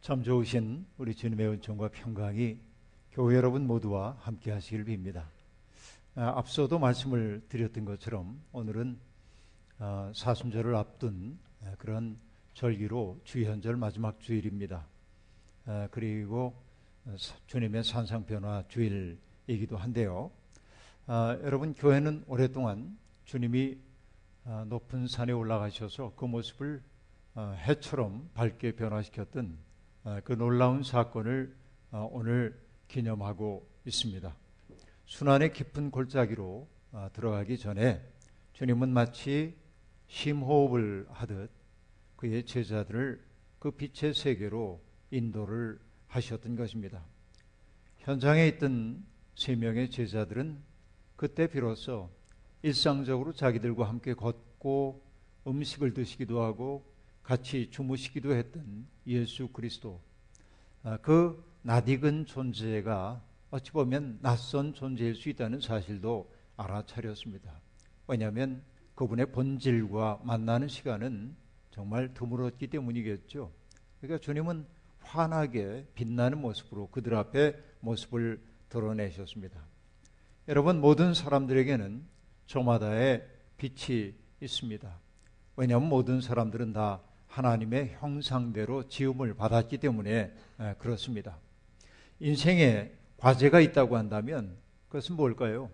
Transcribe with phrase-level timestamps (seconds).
[0.00, 2.56] 참 좋으신 우리 주님의 은총과 평강이
[3.12, 5.24] 교회 여러분 모두와 함께 하시길 빕니다.
[6.14, 8.98] 아, 앞서도 말씀을 드렸던 것처럼 오늘은
[9.78, 12.16] 아, 사순절을 앞둔 아, 그런
[12.54, 14.86] 절기로 주현절 마지막 주일입니다.
[15.66, 16.54] 아, 그리고
[17.48, 20.30] 주님의 산상변화 주일이기도 한데요.
[21.08, 22.96] 아, 여러분 교회는 오랫동안
[23.26, 23.76] 주님이
[24.46, 26.82] 아, 높은 산에 올라가셔서 그 모습을
[27.36, 29.69] 해처럼 밝게 변화시켰던 아,
[30.24, 31.54] 그 놀라운 사건을
[31.90, 34.34] 아, 오늘 기념하고 있습니다.
[35.06, 38.00] 순환의 깊은 골짜기로 아, 들어가기 전에
[38.54, 39.56] 주님은 마치
[40.08, 41.50] 심호흡을 하듯
[42.16, 43.20] 그의 제자들을
[43.58, 45.78] 그 빛의 세계로 인도를
[46.08, 47.04] 하셨던 것입니다.
[47.98, 49.04] 현장에 있던
[49.34, 50.58] 세 명의 제자들은
[51.16, 52.10] 그때 비로소
[52.62, 55.02] 일상적으로 자기들과 함께 걷고
[55.46, 56.89] 음식을 드시기도 하고
[57.30, 60.00] 같이 주무시기도 했던 예수 그리스도
[60.82, 67.60] 아, 그 낯익은 존재가 어찌 보면 낯선 존재일 수 있다는 사실도 알아차렸습니다.
[68.08, 68.64] 왜냐하면
[68.96, 71.36] 그분의 본질과 만나는 시간은
[71.70, 73.52] 정말 드물었기 때문이겠죠.
[74.00, 74.66] 그러니까 주님은
[74.98, 79.64] 환하게 빛나는 모습으로 그들 앞에 모습을 드러내셨습니다.
[80.48, 82.04] 여러분 모든 사람들에게는
[82.46, 83.24] 저마다의
[83.56, 84.98] 빛이 있습니다.
[85.54, 90.34] 왜냐하면 모든 사람들은 다 하나님의 형상대로 지음을 받았기 때문에
[90.78, 91.38] 그렇습니다.
[92.18, 94.56] 인생에 과제가 있다고 한다면
[94.88, 95.70] 그것은 뭘까요?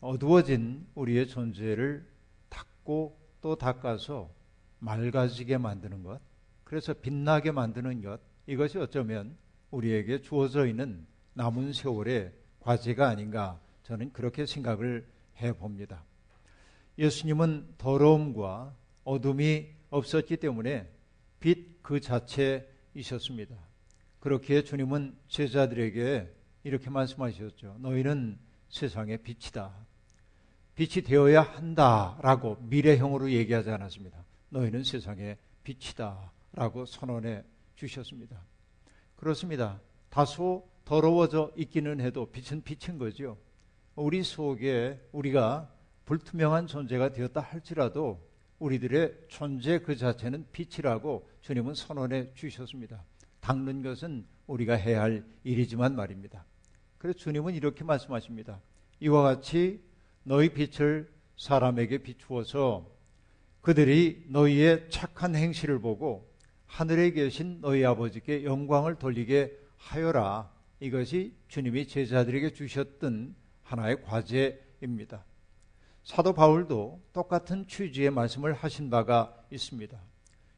[0.00, 2.08] 어두워진 우리의 존재를
[2.48, 4.30] 닦고 또 닦아서
[4.78, 6.20] 맑아지게 만드는 것,
[6.64, 9.36] 그래서 빛나게 만드는 것, 이것이 어쩌면
[9.70, 16.02] 우리에게 주어져 있는 남은 세월의 과제가 아닌가 저는 그렇게 생각을 해 봅니다.
[16.98, 20.90] 예수님은 더러움과 어둠이 없었기 때문에
[21.40, 23.56] 빛 그 자체이셨습니다.
[24.20, 26.32] 그렇기에 주님은 제자들에게
[26.62, 27.78] 이렇게 말씀하셨죠.
[27.80, 28.38] 너희는
[28.68, 29.74] 세상의 빛이다.
[30.74, 34.24] 빛이 되어야 한다라고 미래형으로 얘기하지 않았습니다.
[34.50, 36.32] 너희는 세상의 빛이다.
[36.52, 37.42] 라고 선언해
[37.74, 38.40] 주셨습니다.
[39.16, 39.80] 그렇습니다.
[40.10, 43.38] 다소 더러워져 있기는 해도 빛은 빛인 거죠.
[43.94, 45.72] 우리 속에 우리가
[46.04, 48.29] 불투명한 존재가 되었다 할지라도
[48.60, 53.02] 우리들의 존재 그 자체는 빛이라고 주님은 선언해 주셨습니다.
[53.40, 56.44] 닦는 것은 우리가 해야 할 일이지만 말입니다.
[56.98, 58.60] 그래서 주님은 이렇게 말씀하십니다.
[59.00, 59.82] 이와 같이
[60.22, 62.86] 너희 빛을 사람에게 비추어서
[63.62, 66.30] 그들이 너희의 착한 행실을 보고
[66.66, 70.52] 하늘에 계신 너희 아버지께 영광을 돌리게 하여라.
[70.80, 75.24] 이것이 주님이 제자들에게 주셨던 하나의 과제입니다.
[76.02, 79.98] 사도 바울도 똑같은 취지의 말씀을 하신 바가 있습니다.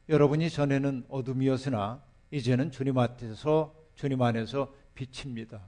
[0.09, 5.61] 여러분이 전에는 어둠이었으나 이제는 주님 앞에서 주님 안에서 빛입니다.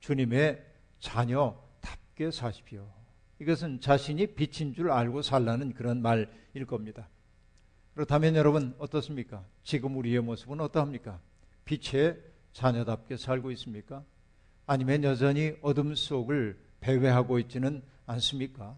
[0.00, 0.64] 주님의
[1.00, 2.88] 자녀답게 사십시오.
[3.38, 7.08] 이것은 자신이 빛인 줄 알고 살라는 그런 말일 겁니다.
[7.94, 9.44] 그렇다면 여러분 어떻습니까?
[9.62, 11.20] 지금 우리의 모습은 어떠합니까?
[11.64, 12.20] 빛의
[12.52, 14.04] 자녀답게 살고 있습니까?
[14.66, 18.76] 아니면 여전히 어둠 속을 배회하고 있지는 않습니까?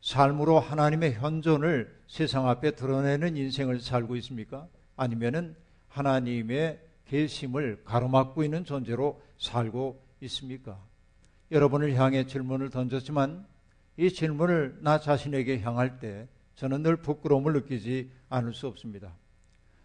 [0.00, 4.66] 삶으로 하나님의 현존을 세상 앞에 드러내는 인생을 살고 있습니까?
[4.96, 5.54] 아니면은
[5.88, 10.80] 하나님의 계심을 가로막고 있는 존재로 살고 있습니까?
[11.50, 13.46] 여러분을 향해 질문을 던졌지만
[13.96, 19.12] 이 질문을 나 자신에게 향할 때 저는 늘 부끄러움을 느끼지 않을 수 없습니다.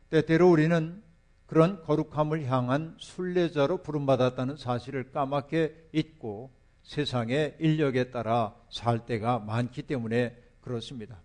[0.10, 1.02] 때때로 우리는
[1.46, 6.52] 그런 거룩함을 향한 순례자로 부름받았다는 사실을 까맣게 잊고
[6.86, 11.20] 세상의 인력에 따라 살 때가 많기 때문에 그렇습니다.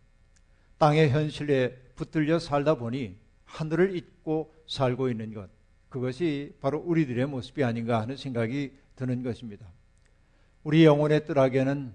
[0.79, 5.51] 땅의 현실에 붙들려 살다 보니 하늘을 잊고 살고 있는 것,
[5.89, 9.67] 그것이 바로 우리들의 모습이 아닌가 하는 생각이 드는 것입니다.
[10.63, 11.93] 우리 영혼의 뜰하에는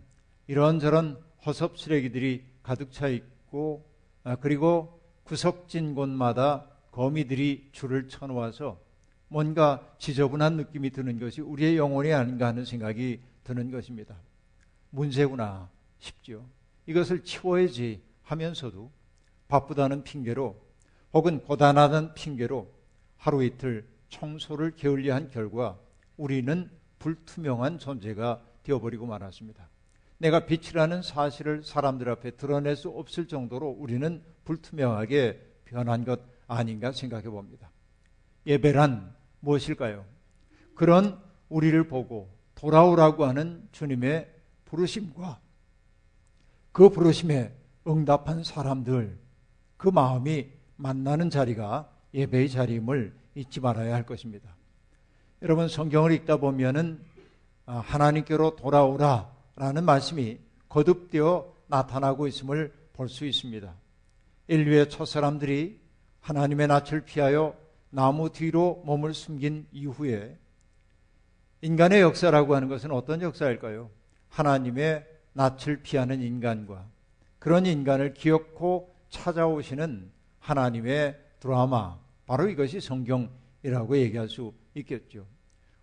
[0.47, 3.89] 이런저런 허섭 쓰레기들이 가득 차 있고,
[4.23, 8.79] 아, 그리고 구석진 곳마다 거미들이 줄을 쳐놓아서
[9.27, 14.17] 뭔가 지저분한 느낌이 드는 것이 우리의 영혼이 아닌가 하는 생각이 드는 것입니다.
[14.89, 15.69] 문제구나
[15.99, 16.45] 싶죠.
[16.85, 18.91] 이것을 치워야지 하면서도
[19.47, 20.61] 바쁘다는 핑계로
[21.13, 22.69] 혹은 고단하다는 핑계로
[23.17, 25.79] 하루 이틀 청소를 게을리한 결과
[26.17, 26.69] 우리는
[26.99, 29.69] 불투명한 존재가 되어버리고 말았습니다.
[30.17, 37.25] 내가 빛이라는 사실을 사람들 앞에 드러낼 수 없을 정도로 우리는 불투명하게 변한 것 아닌가 생각해
[37.29, 37.69] 봅니다.
[38.47, 40.05] 예배란 무엇일까요?
[40.73, 41.19] 그런
[41.49, 42.34] 우리를 보고
[42.65, 44.27] 돌아오라고 하는 주님의
[44.65, 45.39] 부르심과
[46.71, 47.53] 그 부르심에
[47.87, 49.19] 응답한 사람들,
[49.77, 54.55] 그 마음이 만나는 자리가 예배의 자리임을 잊지 말아야 할 것입니다.
[55.43, 56.99] 여러분 성경을 읽다 보면은
[57.67, 63.75] 아, 하나님께로 돌아오라라는 말씀이 거듭되어 나타나고 있음을 볼 수 있습니다.
[64.47, 65.79] 인류의 첫 사람들이
[66.21, 67.55] 하나님의 낯을 피하여
[67.91, 70.39] 나무 뒤로 몸을 숨긴 이후에
[71.61, 73.89] 인간의 역사라고 하는 것은 어떤 역사일까요?
[74.29, 76.85] 하나님의 낯을 피하는 인간과
[77.39, 85.25] 그런 인간을 기억고 찾아오시는 하나님의 드라마, 바로 이것이 성경이라고 얘기할 수 있겠죠.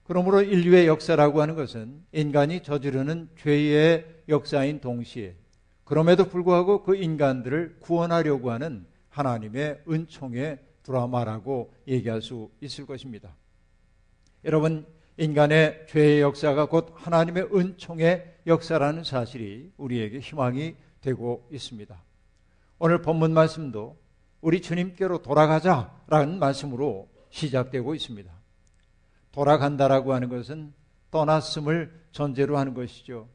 [0.04, 5.36] 그러므로 인류의 역사라고 하는 것은 인간이 저지르는 죄의 역사인 동시에
[5.84, 13.34] 그럼에도 불구하고 그 인간들을 구원하려고 하는 하나님의 은총의 드라마라고 얘기할 수 있을 것입니다.
[14.44, 14.86] 여러분,
[15.22, 22.02] 인간의 죄의 역사가 곧 하나님의 은총의 역사라는 사실이 우리에게 희망이 되고 있습니다.
[22.80, 23.96] 오늘 본문 말씀도
[24.40, 28.32] 우리 주님께로 돌아가자라는 말씀으로 시작되고 있습니다.
[29.30, 30.72] 돌아간다라고 하는 것은
[31.12, 33.28] 떠났음을 전제로 하는 것이죠.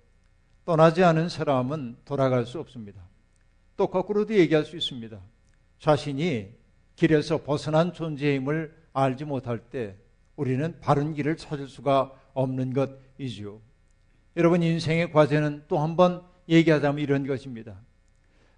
[0.66, 3.01] 떠나지 않은 사람은 돌아갈 수 없습니다.
[3.78, 5.22] 또 거꾸로도 얘기할 수 있습니다.
[5.80, 6.50] 자신이
[6.98, 9.95] 길에서 벗어난 존재임을 알지 못할 때
[10.38, 13.60] 우리는 바른 길을 찾을 수가 없는 것이죠.
[14.38, 17.75] 여러분 인생의 과제는 또 한 번 얘기하자면 이런 것입니다.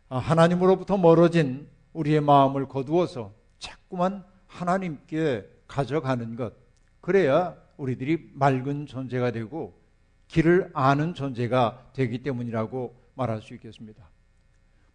[0.09, 6.53] 아, 하나님으로부터 멀어진 우리의 마음을 거두어서 자꾸만 하나님께 가져가는 것.
[7.01, 9.79] 그래야 우리들이 맑은 존재가 되고
[10.27, 14.07] 길을 아는 존재가 되기 때문이라고 말할 수 있겠습니다.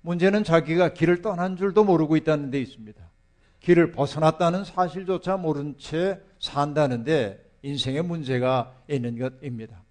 [0.02, 3.02] 문제는 자기가 길을 떠난 줄도 모르고 있다는 데 있습니다.
[3.64, 9.82] 길을 벗어났다는 사실조차 모른 채 산다는데 인생의 문제가 있는 것입니다.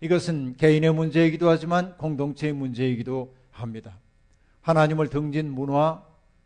[0.00, 3.98] 이것은 개인의 문제이기도 하지만 공동체의 문제이기도 합니다.
[4.62, 6.02] 하나님을 등진 문화,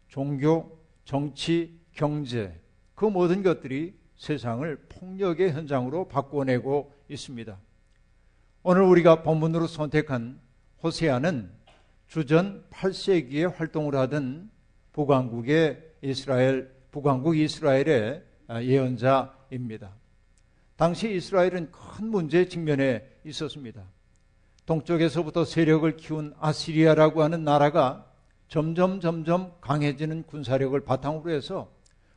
[0.08, 2.60] 종교, 정치, 경제,
[2.96, 7.56] 그 모든 것들이 세상을 폭력의 현장으로 바꿔내고 있습니다.
[8.64, 10.40] 오늘 우리가 본문으로 선택한
[10.82, 11.52] 호세아는
[12.08, 14.50] 주전 8세기에 활동을 하던
[14.93, 18.22] 북왕국의 이스라엘, 북왕국 이스라엘의
[18.62, 19.94] 예언자입니다.
[20.76, 23.82] 당시 이스라엘은 큰 문제 직면에 있었습니다.
[24.64, 28.06] 동쪽에서부터 세력을 키운 아시리아라고 하는 나라가
[28.48, 31.70] 점점 점점 강해지는 군사력을 바탕으로 해서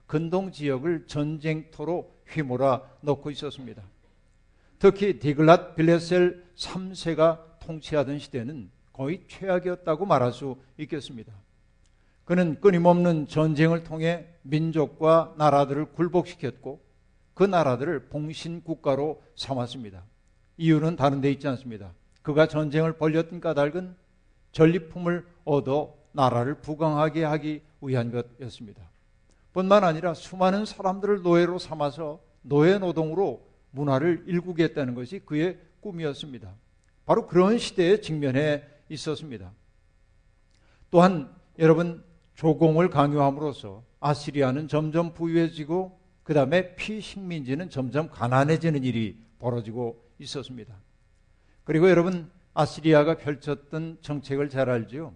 [0.05, 3.81] 근동 지역을 전쟁터로 휘몰아 넣고 있었습니다.
[4.79, 11.33] 특히 디글랏 빌레셀 3세가 통치하던 시대는 거의 최악이었다고 말할 수 있겠습니다.
[12.25, 16.81] 그는 끊임없는 전쟁을 통해 민족과 나라들을 굴복시켰고
[17.33, 20.03] 그 나라들을 봉신 국가로 삼았습니다.
[20.57, 21.93] 이유는 다른 데 있지 않습니다.
[22.21, 23.95] 그가 전쟁을 벌였던 까닭은
[24.51, 28.81] 전리품을 얻어 나라를 부강하게 하기 위한 것이었습니다.
[29.53, 36.53] 뿐만 아니라 수많은 사람들을 노예로 삼아서 노예 노동으로 문화를 일구겠다는 것이 그의 꿈이었습니다.
[37.05, 39.51] 바로 그런 시대에 직면해 있었습니다.
[40.89, 42.03] 또한 여러분
[42.35, 50.75] 조공을 강요함으로써 아시리아는 점점 부유해지고 그 다음에 피식민지는 점점 가난해지는 일이 벌어지고 있었습니다.
[51.63, 55.13] 그리고 여러분 아시리아가 펼쳤던 정책을 잘 알지요.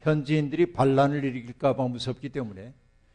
[0.00, 2.74] 현지인들이 반란을 일으킬까봐 무섭기 때문에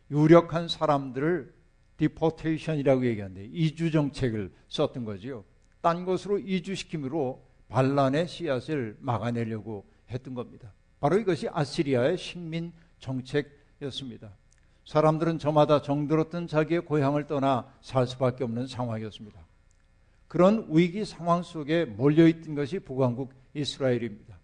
[0.09, 1.53] 유력한 사람들을
[1.97, 5.43] deportation이라고 얘기하는데 이주 정책을 썼던 거지요.
[5.81, 10.73] 딴 곳으로 이주시킴으로 반란의 씨앗을 막아내려고 했던 겁니다.
[10.99, 14.31] 바로 이것이 아시리아의 식민 정책이었습니다.
[14.85, 19.39] 사람들은 저마다 정들었던 자기의 고향을 떠나 살 수밖에 없는 상황이었습니다.
[20.27, 24.37] 그런 위기 상황 속에 몰려있던 것이 북왕국 이스라엘입니다.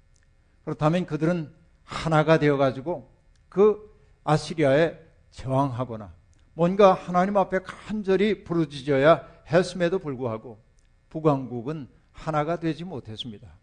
[0.64, 1.52] 그렇다면 그들은
[1.84, 3.10] 하나가 되어가지고
[3.50, 3.94] 그
[4.24, 4.98] 아시리아에
[5.32, 6.14] 저항하거나
[6.54, 10.62] 뭔가 하나님 앞에 간절히 부르짖어야 했음에도 불구하고
[11.10, 13.58] 북왕국은 하나가 되지 못했습니다.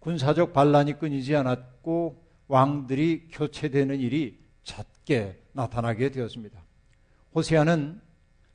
[0.00, 6.60] 군사적 반란이 끊이지 않았고 왕들이 교체되는 일이 잦게 나타나게 되었습니다.
[7.34, 8.00] 호세아는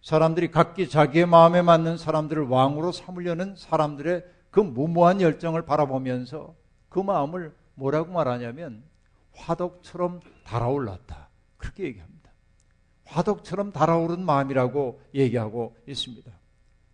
[0.01, 6.55] 사람들이 각기 자기의 마음에 맞는 사람들을 왕으로 삼으려는 사람들의 그 무모한 열정을 바라보면서
[6.89, 8.83] 그 마음을 뭐라고 말하냐면
[9.33, 11.29] 화덕처럼 달아올랐다.
[11.57, 12.31] 그렇게 얘기합니다.
[13.05, 16.31] 화덕처럼 달아오른 마음이라고 얘기하고 있습니다.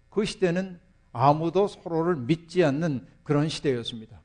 [0.10, 0.80] 그 시대는
[1.12, 4.22] 아무도 서로를 믿지 않는 그런 시대였습니다.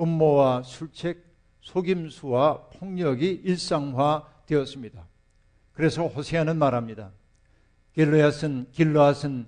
[0.00, 1.27] 음모와 술책,
[1.60, 5.06] 속임수와 폭력이 일상화되었습니다.
[5.72, 7.12] 그래서 호세아는 말합니다.
[7.94, 9.46] 길르앗은 길르앗은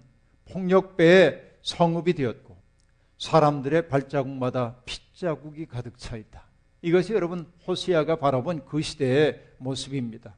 [0.51, 2.57] 폭력배의 성읍이 되었고
[3.19, 6.45] 사람들의 발자국마다 핏자국이 가득 차 있다.
[6.83, 10.35] 이것이 여러분 호시아가 바라본 그 시대의 모습입니다.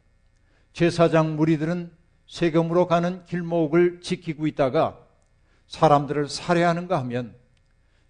[0.72, 1.92] 제사장 무리들은
[2.26, 4.98] 세금으로 가는 길목을 지키고 있다가
[5.68, 7.34] 사람들을 살해하는가 하면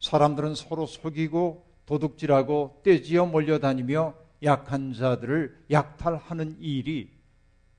[0.01, 7.11] 사람들은 서로 속이고 도둑질하고 떼지어 몰려다니며 약한 자들을 약탈하는 일이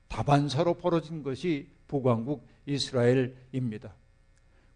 [0.07, 3.93] 다반사로 벌어진 것이 북왕국 이스라엘입니다.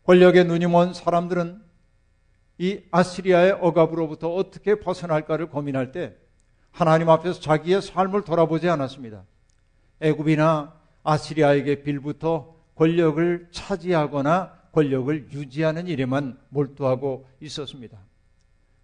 [0.03, 1.61] 권력에 눈이 먼 사람들은
[2.59, 6.15] 이 아시리아의 억압으로부터 어떻게 벗어날까를 고민할 때
[6.71, 9.23] 하나님 앞에서 자기의 삶을 돌아보지 않았습니다.
[9.99, 18.06] 애굽이나 아시리아에게 빌부터 권력을 차지하거나 권력을 유지하는 일에만 몰두하고 있었습니다.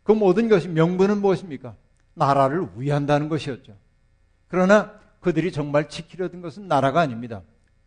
[0.03, 1.75] 그 모든 것이 명분은 무엇입니까?
[2.13, 3.75] 나라를 위한다는 것이었죠.
[4.47, 7.41] 그러나 그들이 정말 지키려 던 것은 나라가 아닙니다.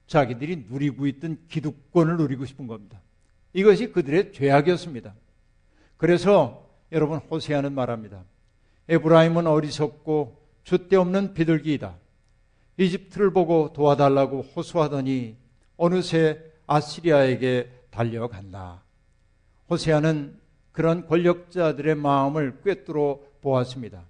[0.07, 3.01] 자기들이 누리고 있던 기득권을 누리고 싶은 겁니다.
[3.53, 5.15] 이것이 그들의 죄악이었습니다.
[5.97, 8.25] 그래서 여러분 호세아는 말합니다.
[8.89, 11.97] 에브라임은 어리석고 줏대 없는 비둘기이다.
[12.79, 15.37] 이집트를 보고 도와달라고 호소하더니
[15.77, 18.83] 어느새 아시리아에게 달려간다.
[19.71, 20.39] 호세아는
[20.77, 24.03] 그런 권력자들의 마음을 꿰뚫어 보았습니다.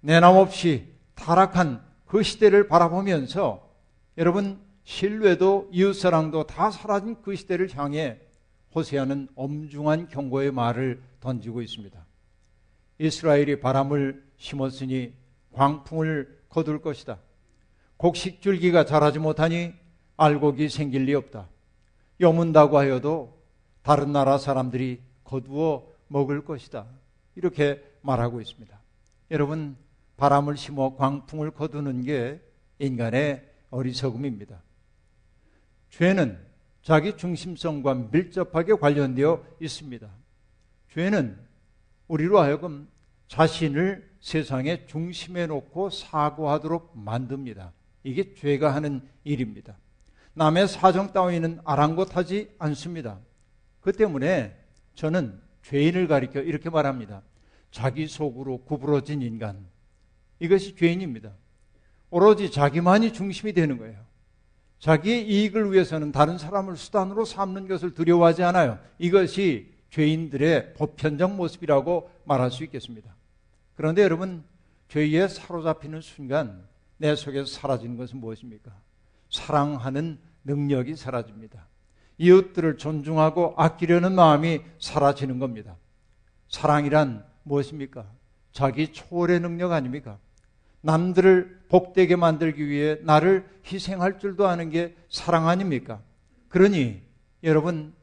[0.00, 0.86] 내남 없이
[1.16, 3.68] 타락한 그 시대를 바라보면서
[4.16, 8.20] 여러분 신뢰도 이웃사랑도 다 사라진 그 시대를 향해
[8.76, 11.98] 호세아는 엄중한 경고의 말을 던지고 있습니다.
[13.00, 15.14] 이스라엘이 바람을 심었으니
[15.50, 17.18] 광풍을 거둘 것이다.
[17.96, 19.74] 곡식줄기가 자라지 못하니
[20.16, 21.48] 알곡이 생길 리 없다.
[22.20, 23.42] 여문다고 하여도
[23.82, 26.86] 다른 나라 사람들이 거두어 먹을 것이다.
[27.36, 28.78] 이렇게 말하고 있습니다.
[29.30, 29.76] 여러분,
[30.16, 32.40] 바람을 심어 광풍을 거두는 게
[32.78, 34.62] 인간의 어리석음입니다.
[35.90, 36.38] 죄는
[36.82, 40.08] 자기 중심성과 밀접하게 관련되어 있습니다.
[40.92, 41.38] 죄는
[42.08, 42.88] 우리로 하여금
[43.28, 47.72] 자신을 세상의 중심에 놓고 사고하도록 만듭니다.
[48.02, 49.76] 이게 죄가 하는 일입니다.
[50.32, 53.18] 남의 사정 따위는 아랑곳하지 않습니다.
[53.80, 54.57] 그 때문에
[54.98, 57.22] 저는 죄인을 가리켜 이렇게 말합니다.
[57.70, 59.64] 자기 속으로 구부러진 인간.
[60.40, 61.30] 이것이 죄인입니다.
[62.10, 64.04] 오로지 자기만이 중심이 되는 거예요.
[64.80, 68.80] 자기의 이익을 위해서는 다른 사람을 수단으로 삼는 것을 두려워하지 않아요.
[68.98, 73.14] 이것이 죄인들의 보편적 모습이라고 말할 수 있겠습니다.
[73.76, 74.42] 그런데 여러분,
[74.88, 78.72] 죄에 사로잡히는 순간 내 속에서 사라지는 것은 무엇입니까?
[79.30, 81.67] 사랑하는 능력이 사라집니다.
[82.18, 85.76] 이웃들을 존중하고 아끼려는 마음이 사라지는 겁니다.
[86.48, 88.06] 사랑이란 무엇입니까?
[88.52, 90.18] 자기 초월의 능력 아닙니까?
[90.80, 96.00] 남들을 복되게 만들기 위해 나를 희생할 줄도 아는 게 사랑 아닙니까?
[96.48, 97.02] 그러니
[97.44, 97.94] 여러분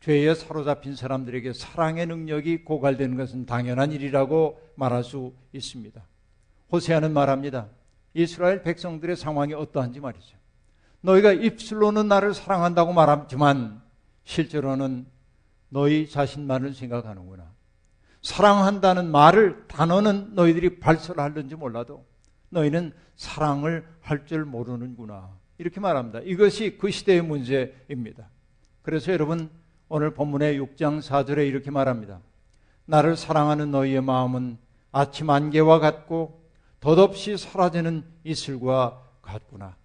[0.00, 6.00] 죄에 사로잡힌 사람들에게 사랑의 능력이 고갈되는 것은 당연한 일이라고 말할 수 있습니다.
[6.70, 7.68] 호세아는 말합니다.
[8.14, 10.37] 이스라엘 백성들의 상황이 어떠한지 말이죠.
[11.00, 13.80] 너희가 입술로는 나를 사랑한다고 말하지만
[14.24, 15.06] 실제로는
[15.68, 17.50] 너희 자신만을 생각하는구나.
[18.22, 22.04] 사랑한다는 말을 단어는 너희들이 발설하는지 몰라도
[22.50, 25.30] 너희는 사랑을 할 줄 모르는구나.
[25.58, 26.20] 이렇게 말합니다.
[26.20, 28.28] 이것이 그 시대의 문제입니다.
[28.82, 29.50] 그래서 여러분
[29.88, 32.20] 오늘 본문의 6장 4절에 이렇게 말합니다.
[32.86, 34.58] 나를 사랑하는 너희의 마음은
[34.92, 36.48] 아침 안개와 같고
[36.80, 39.76] 덧없이 사라지는 이슬과 같구나.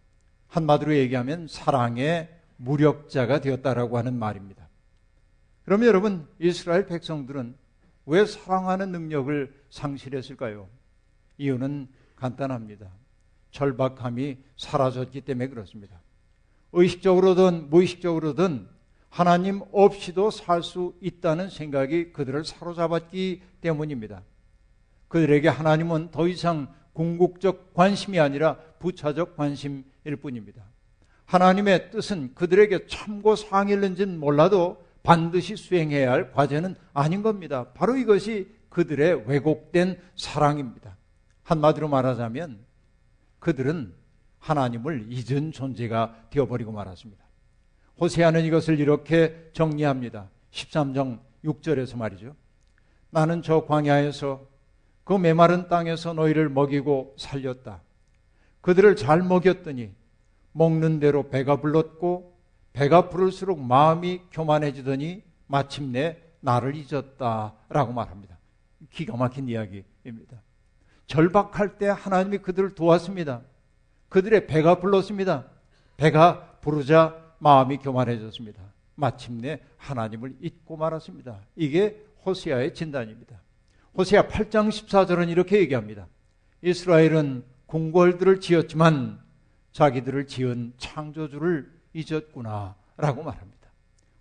[0.54, 4.70] 한마디로 얘기하면 사랑의 무력자가 되었다라고 하는 말입니다.
[5.66, 7.56] 그러면 여러분 이스라엘 백성들은
[8.06, 10.70] 왜 사랑하는 능력을 상실했을까요?
[11.40, 12.88] 이유는 간단합니다.
[13.50, 16.00] 절박함이 사라졌기 때문에 그렇습니다.
[16.72, 18.68] 의식적으로든 무의식적으로든
[19.10, 24.22] 하나님 없이도 살 수 있다는 생각이 그들을 사로잡았기 때문입니다.
[25.08, 30.64] 그들에게 하나님은 더 이상 궁극적 관심이 아니라 부차적 관심 일 뿐입니다.
[31.26, 37.72] 하나님의 뜻은 그들에게 참고 상일는지는 몰라도 반드시 수행해야 할 과제는 아닌 겁니다.
[37.74, 40.98] 바로 이것이 그들의 왜곡된 사랑입니다.
[41.44, 42.60] 한마디로 말하자면
[43.40, 43.94] 그들은
[44.40, 47.24] 하나님을 잊은 존재가 되어버리고 말았습니다.
[48.00, 50.30] 호세아는 이것을 이렇게 정리합니다.
[50.52, 52.36] 13장 6절에서 말이죠.
[53.10, 54.48] 나는 저 광야에서
[55.04, 57.82] 그 메마른 땅에서 너희를 먹이고 살렸다.
[58.64, 59.92] 그들을 잘 먹였더니
[60.54, 62.34] 먹는 대로 배가 불렀고
[62.72, 68.40] 배가 부를수록 마음이 교만해지더니 마침내 나를 잊었다라고 말합니다.
[68.90, 70.42] 기가 막힌 이야기입니다.
[71.08, 73.42] 절박할 때 하나님이 그들을 도왔습니다.
[74.08, 75.46] 그들의 배가 불렀습니다.
[75.98, 78.62] 배가 부르자 마음이 교만해졌습니다.
[78.96, 81.42] 마침내 하나님을 잊고 말았습니다.
[81.58, 83.42] 이게 호세아의 진단입니다.
[83.98, 86.08] 호세아 8장 14절은 이렇게 얘기합니다.
[86.62, 87.44] 이스라엘은
[87.74, 89.20] 궁궐들을 지었지만
[89.72, 93.72] 자기들을 지은 창조주를 잊었구나 라고 말합니다.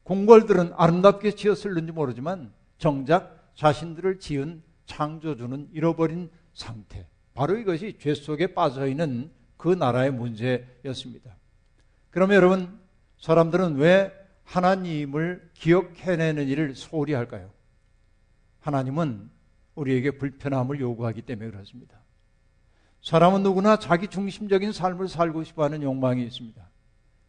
[0.04, 7.06] 공벌들은 아름답게 지었을는지 모르지만 정작 자신들을 지은 창조주는 잃어버린 상태.
[7.34, 11.36] 바로 이것이 죄 속에 빠져 있는 그 나라의 문제였습니다.
[12.08, 12.80] 그러면 여러분,
[13.18, 14.12] 사람들은 왜
[14.44, 17.50] 하나님을 기억해내는 일을 소홀히 할까요?
[18.60, 19.30] 하나님은
[19.74, 22.01] 우리에게 불편함을 요구하기 때문에 그렇습니다.
[23.02, 26.62] 사람은 누구나 자기 중심적인 삶을 살고 싶어 하는 욕망이 있습니다.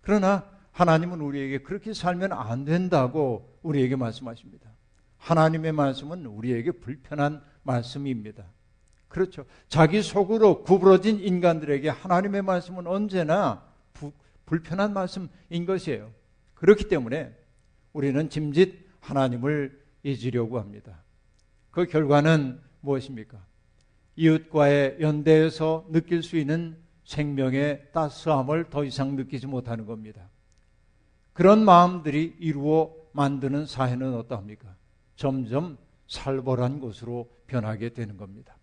[0.02, 4.70] 그러나 하나님은 우리에게 그렇게 살면 안 된다고 우리에게 말씀하십니다.
[5.18, 8.46] 하나님의 말씀은 우리에게 불편한 말씀입니다.
[9.08, 9.46] 그렇죠.
[9.68, 13.64] 자기 속으로 구부러진 인간들에게 하나님의 말씀은 언제나
[13.94, 14.12] 부,
[14.46, 16.12] 불편한 말씀인 것이에요.
[16.56, 17.36] 그렇기 때문에
[17.94, 21.04] 우리는 짐짓 하나님을 잊으려고 합니다.
[21.72, 23.53] 그 결과는 무엇입니까?
[24.16, 30.30] 이웃과의 연대에서 느낄 수 있는 생명의 따스함을 더 이상 느끼지 못하는 겁니다.
[31.34, 34.76] 그런 마음들이 이루어 만드는 사회는 어떠합니까?
[35.16, 35.78] 점점
[36.08, 38.56] 살벌한 곳으로 변하게 되는 겁니다.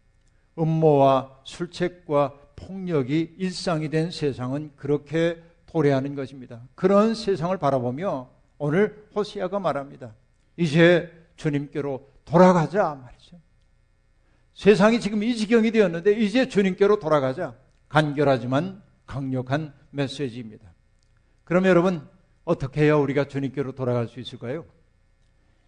[0.59, 6.63] 음모와 술책과 폭력이 일상이 된 세상은 그렇게 도래하는 것입니다.
[6.75, 8.29] 그런 세상을 바라보며
[8.59, 10.15] 오늘 호시아가 말합니다.
[10.57, 13.20] 이제 주님께로 돌아가자 말이죠.
[14.61, 17.57] 세상이 지금 이 지경이 되었는데 이제 주님께로 돌아가자.
[17.89, 20.71] 간결하지만 강력한 메시지입니다.
[21.45, 22.07] 그럼 여러분
[22.45, 24.67] 어떻게 해야 우리가 주님께로 돌아갈 수 있을까요?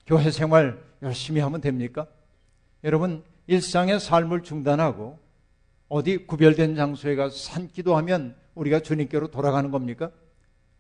[0.07, 2.07] 교회 생활 열심히 하면 됩니까?
[2.85, 5.19] 여러분 일상의 삶을 중단하고
[5.89, 10.11] 어디 구별된 장소에 가서 산기도 하면 우리가 주님께로 돌아가는 겁니까?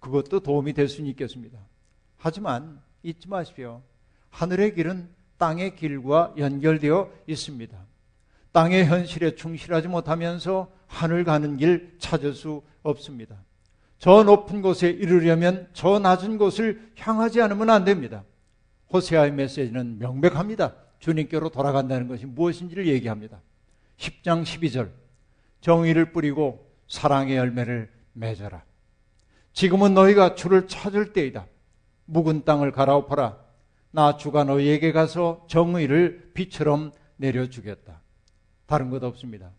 [0.00, 1.58] 그것도 도움이 될 수는 있겠습니다.
[2.18, 3.80] 하지만 잊지 마십시오.
[4.28, 7.91] 하늘의 길은 땅의 길과 연결되어 있습니다.
[8.52, 13.36] 땅의 현실에 충실하지 못하면서 하늘 가는 길 찾을 수 없습니다.
[13.98, 18.24] 저 높은 곳에 이르려면 저 낮은 곳을 향하지 않으면 안 됩니다.
[18.92, 20.74] 호세아의 메시지는 명백합니다.
[20.98, 23.40] 주님께로 돌아간다는 것이 무엇인지를 얘기합니다.
[23.96, 24.90] 10장 12절.
[25.60, 28.64] 정의를 뿌리고 사랑의 열매를 맺어라.
[29.52, 31.46] 지금은 너희가 주를 찾을 때이다.
[32.06, 33.38] 묵은 땅을 갈아엎어라.
[33.92, 38.01] 나 주가 너희에게 가서 정의를 비처럼 내려주겠다.
[38.72, 39.50] 다른 것 없습니다.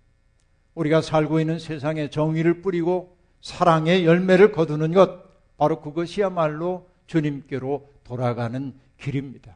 [0.73, 5.21] 우리가 살고 있는 세상에 정의를 뿌리고 사랑의 열매를 거두는 것,
[5.56, 9.56] 바로 그것이야말로 주님께로 돌아가는 길입니다.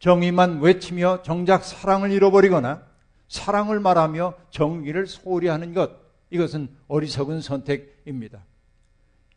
[0.00, 2.82] 정의만 외치며 정작 사랑을 잃어버리거나
[3.26, 5.92] 사랑을 말하며 정의를 소홀히 하는 것,
[6.28, 8.44] 이것은 어리석은 선택입니다.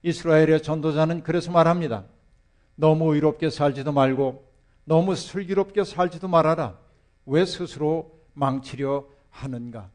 [0.04, 2.04] 이스라엘의 전도자는 그래서 말합니다.
[2.76, 4.46] 너무 의롭게 살지도 말고
[4.84, 6.78] 너무 슬기롭게 살지도 말아라.
[7.26, 9.89] 왜 스스로 망치려 하는가?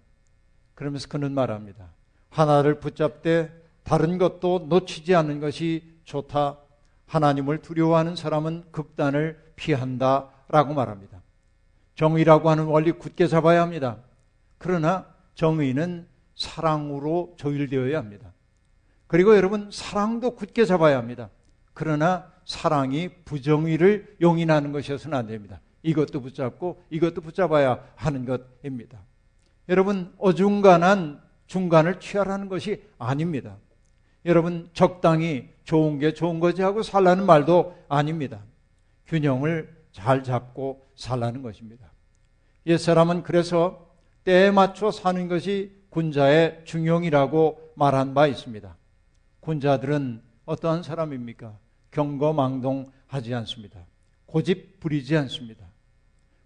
[0.74, 1.88] 그러면서 그는 말합니다.
[2.30, 3.52] 하나를 붙잡되
[3.84, 6.58] 다른 것도 놓치지 않는 것이 좋다.
[7.06, 10.28] 하나님을 두려워하는 사람은 극단을 피한다.
[10.48, 11.20] 라고 말합니다.
[11.94, 13.98] 정의라고 하는 원리 굳게 잡아야 합니다.
[14.58, 18.32] 그러나 정의는 사랑으로 조율되어야 합니다.
[19.06, 21.28] 그리고 여러분, 사랑도 굳게 잡아야 합니다.
[21.74, 25.60] 그러나 사랑이 부정의를 용인하는 것이어서는 안 됩니다.
[25.82, 28.98] 이것도 붙잡고 이것도 붙잡아야 하는 것입니다.
[29.72, 33.56] 여러분, 어중간한 중간을 취하라는 것이 아닙니다.
[34.26, 38.42] 여러분, 적당히 좋은 게 좋은 거지 하고 살라는 말도 아닙니다.
[39.06, 41.90] 균형을 잘 잡고 살라는 것입니다.
[42.66, 43.88] 옛사람은 그래서
[44.24, 48.76] 때에 맞춰 사는 것이 군자의 중용이라고 말한 바 있습니다.
[49.40, 51.56] 군자들은 어떠한 사람입니까?
[51.92, 53.80] 경거망동하지 않습니다.
[54.26, 55.64] 고집 부리지 않습니다.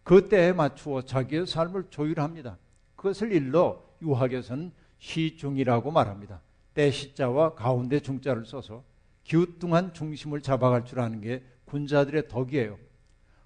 [0.04, 2.56] 그 때에 맞추어 자기의 삶을 조율합니다.
[2.96, 6.40] 그것을 일러 유학에서는 시중이라고 말합니다.
[6.74, 8.84] 때 시자와 가운데 중자를 써서
[9.24, 12.78] 기우뚱한 중심을 잡아갈 줄 아는 게 군자들의 덕이에요.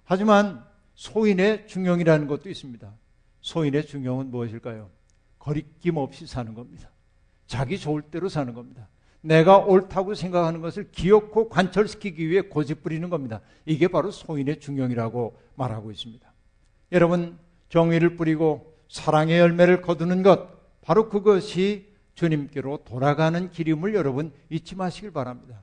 [0.03, 0.63] 하지만
[0.95, 2.93] 소인의 중용이라는 것도 있습니다.
[3.41, 4.89] 소인의 중용은 무엇일까요?
[5.39, 6.89] 거리낌 없이 사는 겁니다.
[7.47, 8.87] 자기 좋을 대로 사는 겁니다.
[9.21, 13.41] 내가 옳다고 생각하는 것을 기억고 관철시키기 위해 고집 부리는 겁니다.
[13.65, 16.31] 이게 바로 소인의 중용이라고 말하고 있습니다.
[16.91, 17.37] 여러분,
[17.69, 20.49] 정의를 뿌리고 사랑의 열매를 거두는 것,
[20.81, 25.61] 바로 그것이 주님께로 돌아가는 길임을 여러분 잊지 마시길 바랍니다.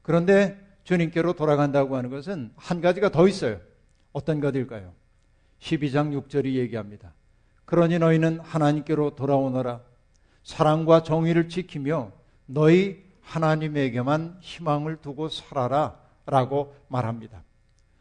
[0.00, 3.60] 그런데 주님께로 돌아간다고 하는 것은 한 가지가 더 있어요.
[4.14, 4.94] 어떤 것일까요?
[5.60, 7.12] 12장 6절이 얘기합니다.
[7.66, 9.82] 그러니 너희는 하나님께로 돌아오너라.
[10.42, 12.12] 사랑과 정의를 지키며
[12.46, 15.98] 너희 하나님에게만 희망을 두고 살아라.
[16.24, 17.42] 라고 말합니다.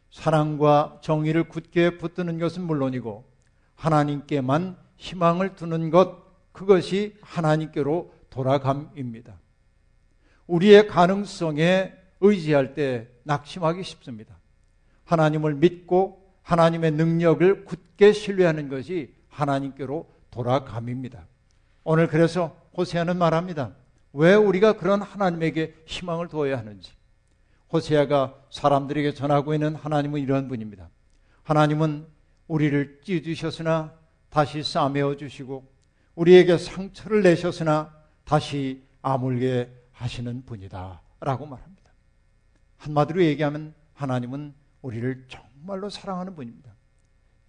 [0.10, 3.33] 사랑과 정의를 굳게 붙드는 것은 물론이고
[3.76, 9.40] 하나님께만 희망을 두는 것, 그것이 하나님께로 돌아감입니다.
[10.48, 14.38] 우리의 가능성에 의지할 때 낙심하기 쉽습니다.
[15.06, 21.26] 하나님을 믿고 하나님의 능력을 굳게 신뢰하는 것이 하나님께로 돌아감입니다.
[21.84, 23.74] 오늘 그래서 호세아는 말합니다.
[24.14, 26.92] 왜 우리가 그런 하나님에게 희망을 두어야 하는지.
[27.72, 30.90] 호세아가 사람들에게 전하고 있는 하나님은 이런 분입니다.
[31.44, 32.06] 하나님은
[32.48, 33.94] 우리를 찢으셨으나
[34.30, 35.72] 다시 싸매어 주시고
[36.16, 41.02] 우리에게 상처를 내셨으나 다시 아물게 하시는 분이다.
[41.20, 41.92] 라고 말합니다.
[42.78, 46.74] 한마디로 얘기하면 하나님은 우리를 정말로 사랑하는 분입니다.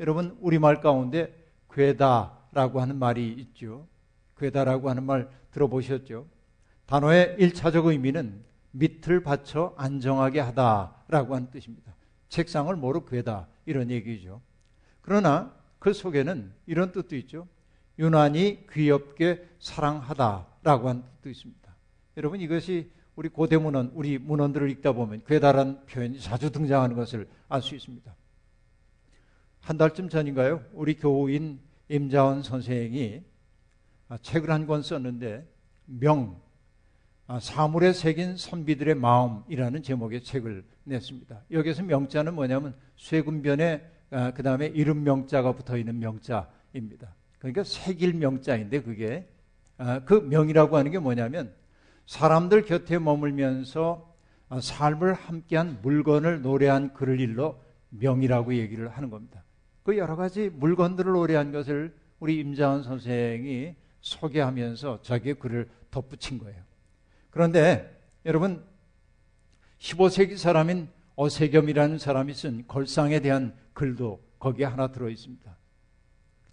[0.00, 1.34] 여러분, 우리말 가운데
[1.70, 3.86] 괴다라고 하는 말이 있죠.
[4.36, 6.26] 괴다라고 하는 말 들어보셨죠?
[6.86, 11.94] 단어의 1차적 의미는 밑을 받쳐 안정하게 하다라고 하는 뜻입니다.
[12.28, 14.40] 책상을 뭐로 괴다 이런 얘기죠.
[15.04, 17.46] 그러나 그 속에는 이런 뜻도 있죠.
[17.98, 21.74] 유난히 귀엽게 사랑하다라고 하는 뜻도 있습니다.
[22.16, 27.60] 여러분 이것이 우리 고대 문헌, 우리 문헌들을 읽다 보면 괴다란 표현이 자주 등장하는 것을 알
[27.60, 28.14] 수 있습니다.
[29.60, 30.62] 한 달쯤 전인가요?
[30.72, 33.22] 우리 교우인 임자원 선생이
[34.22, 35.46] 책을 한 권 썼는데
[35.84, 36.40] 명,
[37.40, 41.42] 사물에 새긴 선비들의 마음이라는 제목의 책을 냈습니다.
[41.50, 47.14] 여기서 명자는 뭐냐면 쇠군변 에그 다음에 이름 명자가 붙어 있는 명자입니다.
[47.38, 49.28] 그러니까 새길 명자인데 그게
[50.04, 51.52] 그 명이라고 하는 게 뭐냐면
[52.06, 54.14] 사람들 곁에 머물면서
[54.60, 59.42] 삶을 함께한 물건을 노래한 글을 일러 명이라고 얘기를 하는 겁니다.
[59.82, 66.62] 그 여러 가지 물건들을 노래한 것을 우리 임자원 선생이 소개하면서 자기의 글을 덧붙인 거예요.
[67.30, 68.62] 그런데 여러분
[69.80, 75.56] 15세기 사람인 어세겸이라는 사람이 쓴 걸상에 대한 글도 거기에 하나 들어 있습니다.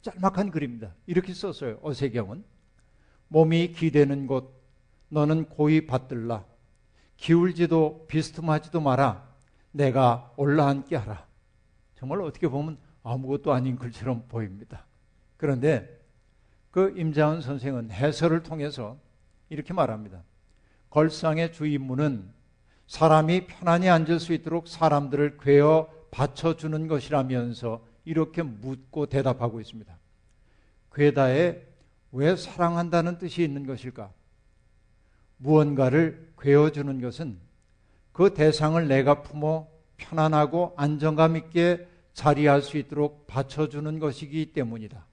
[0.01, 0.93] 짤막한 글입니다.
[1.05, 1.79] 이렇게 썼어요.
[1.81, 2.43] 어세경은
[3.29, 4.61] 몸이 기대는 곳
[5.09, 6.45] 너는 고이 받들라
[7.17, 9.29] 기울지도 비스듬하지도 마라
[9.71, 11.25] 내가 올라앉게 하라.
[11.95, 14.85] 정말 어떻게 보면 아무것도 아닌 글처럼 보입니다.
[15.37, 16.01] 그런데
[16.71, 18.97] 그 임자은 선생은 해설을 통해서
[19.49, 20.23] 이렇게 말합니다.
[20.89, 22.31] 걸상의 주임무는
[22.87, 29.97] 사람이 편안히 앉을 수 있도록 사람들을 괴어 받쳐주는 것이라면서 이렇게 묻고 대답하고 있습니다.
[30.93, 31.61] 괴다에
[32.11, 34.11] 왜 사랑한다는 뜻이 있는 것일까?
[35.37, 37.39] 무언가를 괴어주는 것은
[38.11, 45.05] 그 대상을 내가 품어 편안하고 안정감 있게 자리할 수 있도록 받쳐주는 것이기 때문이다.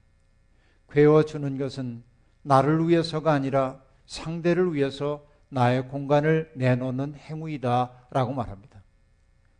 [0.91, 2.03] 괴어주는 것은
[2.43, 7.93] 나를 위해서가 아니라 상대를 위해서 나의 공간을 내놓는 행위다.
[8.11, 8.78] 라고 말합니다.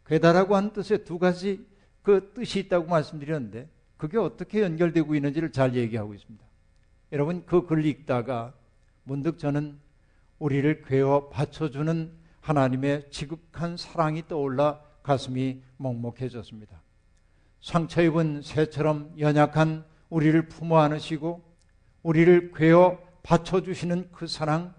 [0.09, 1.67] 괴다라고 하는 뜻에 두 가지
[2.03, 6.45] 그 뜻이 있다고 말씀드렸는데 그게 어떻게 연결되고 있는지를 잘 얘기하고 있습니다.
[7.13, 8.55] 여러분 그 글 읽다가
[9.05, 9.79] 문득 저는
[10.39, 16.81] 우리를 괴어 받쳐주는 하나님의 지극한 사랑이 떠올라 가슴이 먹먹해졌습니다.
[17.61, 21.43] 상처 입은 새처럼 연약한 우리를 품어 안으시고
[22.03, 24.75] 우리를 괴어 받쳐주시는 그 사랑,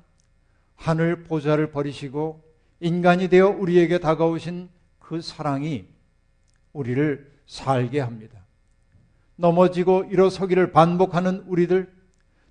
[0.75, 2.41] 하늘 보좌를 버리시고
[2.79, 4.69] 인간이 되어 우리에게 다가오신
[5.09, 5.87] 그 사랑이
[6.71, 8.45] 우리를 살게 합니다.
[9.37, 11.91] 넘어지고 일어서기를 반복하는 우리들,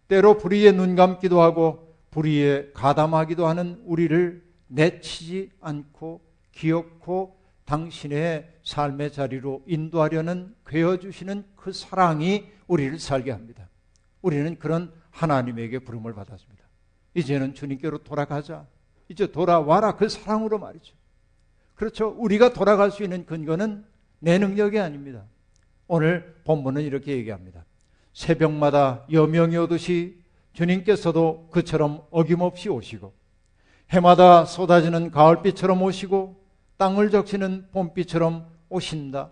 [0.08, 9.62] 때로 불의에 눈 감기도 하고 불의에 가담하기도 하는 우리를 내치지 않고 기억고 당신의 삶의 자리로
[9.68, 13.68] 인도하려는 괴어주시는 그 사랑이 우리를 살게 합니다.
[14.20, 16.64] 우리는 그런 하나님에게 부름을 받았습니다.
[17.14, 18.66] 이제는 주님께로 돌아가자.
[19.08, 19.94] 이제 돌아와라.
[19.94, 20.98] 그 사랑으로 말이죠.
[21.78, 22.08] 그렇죠.
[22.18, 23.84] 우리가 돌아갈 수 있는 근거는
[24.18, 25.22] 내 능력이 아닙니다.
[25.86, 27.64] 오늘 본문은 이렇게 얘기합니다.
[28.12, 30.20] 새벽마다 여명이 오듯이
[30.54, 33.14] 주님께서도 그처럼 어김없이 오시고
[33.90, 36.44] 해마다 쏟아지는 가을비처럼 오시고
[36.78, 39.30] 땅을 적시는 봄비처럼 오신다.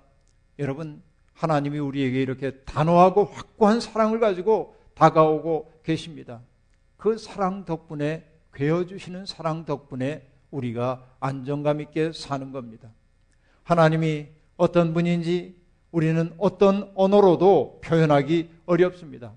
[0.60, 6.42] 여러분, 하나님이 우리에게 이렇게 단호하고 확고한 사랑을 가지고 다가오고 계십니다.
[6.96, 12.90] 그 사랑 덕분에 괴어주시는 사랑 덕분에 우리가 안정감 있게 사는 겁니다.
[13.62, 15.56] 하나님이 어떤 분인지
[15.90, 19.32] 우리는 어떤 언어로도 표현하기 어렵습니다.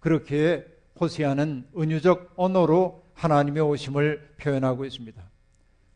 [0.00, 0.66] 그렇게
[1.00, 5.22] 호세아는 은유적 언어로 하나님의 오심을 표현하고 있습니다.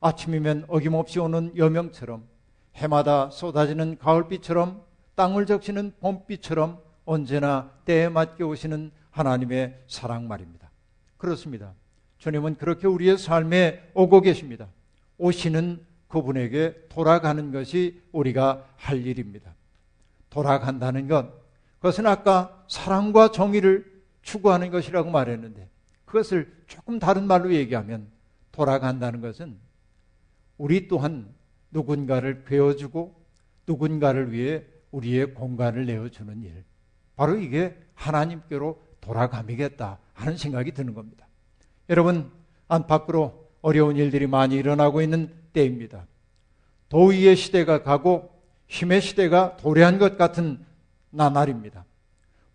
[0.00, 2.24] 아침이면 어김없이 오는 여명처럼
[2.76, 4.82] 해마다 쏟아지는 가을비처럼
[5.14, 10.70] 땅을 적시는 봄비처럼 언제나 때에 맞게 오시는 하나님의 사랑 말입니다.
[11.16, 11.72] 그렇습니다.
[12.18, 14.68] 주님은 그렇게 우리의 삶에 오고 계십니다.
[15.18, 19.54] 오시는 그분에게 돌아가는 것이 우리가 할 일입니다.
[20.30, 21.30] 돌아간다는 것,
[21.76, 25.68] 그것은 아까 사랑과 정의를 추구하는 것이라고 말했는데
[26.04, 28.08] 그것을 조금 다른 말로 얘기하면
[28.52, 29.58] 돌아간다는 것은
[30.58, 31.28] 우리 또한
[31.70, 33.14] 누군가를 괴어주고
[33.66, 36.64] 누군가를 위해 우리의 공간을 내어주는 일.
[37.16, 41.25] 바로 이게 하나님께로 돌아감이겠다 하는 생각이 드는 겁니다.
[41.88, 42.30] 여러분,
[42.68, 46.06] 안팎으로 어려운 일들이 많이 일어나고 있는 때입니다.
[46.88, 48.30] 도의의 시대가 가고
[48.68, 50.64] 힘의 시대가 도래한 것 같은
[51.10, 51.84] 나날입니다.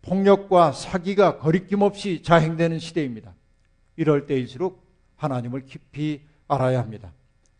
[0.02, 3.34] 폭력과 사기가 거리낌 없이 자행되는 시대입니다.
[3.96, 4.84] 이럴 때일수록
[5.15, 7.13] 하나님을 깊이 알아야 합니다.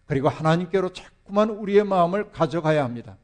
[0.06, 3.18] 그리고 하나님께로 자꾸만 우리의 마음을 가져가야 합니다.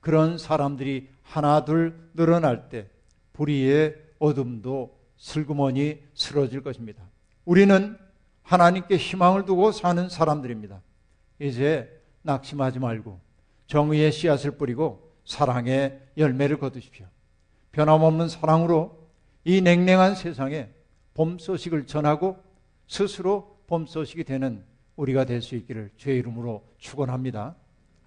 [0.00, 2.88] 그런 사람들이 하나둘 늘어날 때
[3.34, 7.02] 불의의 어둠도 슬그머니 쓰러질 것입니다.
[7.48, 7.96] 우리는
[8.42, 10.82] 하나님께 희망을 두고 사는 사람들입니다.
[11.38, 11.88] 이제
[12.20, 13.18] 낙심하지 말고
[13.66, 17.06] 정의의 씨앗을 뿌리고 사랑의 열매를 거두십시오.
[17.72, 19.08] 변함없는 사랑으로
[19.44, 20.68] 이 냉랭한 세상에
[21.14, 22.36] 봄 소식을 전하고
[22.86, 24.62] 스스로 봄 소식이 되는
[24.96, 27.56] 우리가 될 수 있기를 주의 이름으로 축원합니다.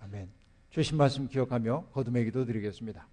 [0.03, 0.29] 아멘.
[0.69, 3.07] 주신 말씀 기억하며 거듭의 기도 드리겠습니다.